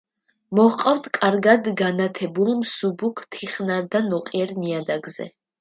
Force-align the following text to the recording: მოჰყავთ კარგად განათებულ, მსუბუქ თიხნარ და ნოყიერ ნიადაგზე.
მოჰყავთ 0.59 1.09
კარგად 1.17 1.69
განათებულ, 1.83 2.49
მსუბუქ 2.63 3.23
თიხნარ 3.37 3.87
და 3.97 4.05
ნოყიერ 4.11 4.59
ნიადაგზე. 4.65 5.33